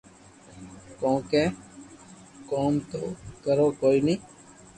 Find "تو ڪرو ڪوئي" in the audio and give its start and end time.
2.91-3.99